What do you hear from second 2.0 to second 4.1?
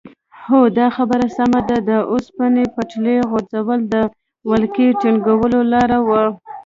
اوسپنې پټلۍ غځول د